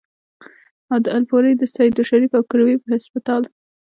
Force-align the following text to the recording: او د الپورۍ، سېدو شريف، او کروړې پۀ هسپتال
او 0.91 0.97
د 1.05 1.07
الپورۍ، 1.17 1.53
سېدو 1.73 2.01
شريف، 2.09 2.31
او 2.37 2.43
کروړې 2.49 2.75
پۀ 2.81 2.87
هسپتال 2.95 3.41